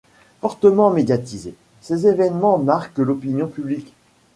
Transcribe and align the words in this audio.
Fortement 0.39 0.89
médiatisés, 0.89 1.53
ces 1.79 2.07
évènements 2.07 2.57
marquent 2.57 2.97
l'opinion 2.97 3.47
publique. 3.47 3.93